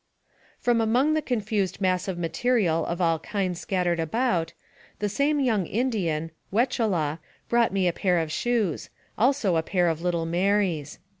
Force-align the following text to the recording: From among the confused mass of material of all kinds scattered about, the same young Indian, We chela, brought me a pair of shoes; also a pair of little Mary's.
From 0.59 0.81
among 0.81 1.13
the 1.13 1.21
confused 1.21 1.79
mass 1.79 2.07
of 2.07 2.17
material 2.17 2.87
of 2.87 3.01
all 3.01 3.19
kinds 3.19 3.59
scattered 3.59 3.99
about, 3.99 4.51
the 4.97 5.07
same 5.07 5.39
young 5.39 5.67
Indian, 5.67 6.31
We 6.49 6.65
chela, 6.65 7.19
brought 7.49 7.71
me 7.71 7.87
a 7.87 7.93
pair 7.93 8.17
of 8.17 8.31
shoes; 8.31 8.89
also 9.15 9.57
a 9.57 9.61
pair 9.61 9.87
of 9.89 10.01
little 10.01 10.25
Mary's. 10.25 10.97